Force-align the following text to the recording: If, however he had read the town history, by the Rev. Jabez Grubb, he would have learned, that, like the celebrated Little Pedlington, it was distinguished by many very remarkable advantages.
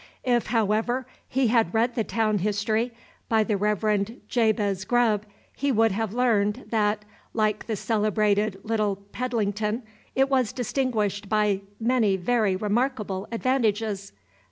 If, 0.23 0.47
however 0.47 1.05
he 1.27 1.49
had 1.49 1.75
read 1.75 1.93
the 1.93 2.03
town 2.03 2.39
history, 2.39 2.91
by 3.29 3.43
the 3.43 3.55
Rev. 3.55 4.19
Jabez 4.27 4.83
Grubb, 4.83 5.27
he 5.55 5.71
would 5.71 5.91
have 5.91 6.11
learned, 6.11 6.65
that, 6.69 7.05
like 7.35 7.67
the 7.67 7.75
celebrated 7.75 8.59
Little 8.63 8.95
Pedlington, 8.95 9.83
it 10.15 10.27
was 10.27 10.53
distinguished 10.53 11.29
by 11.29 11.61
many 11.79 12.17
very 12.17 12.55
remarkable 12.55 13.27
advantages. 13.31 14.11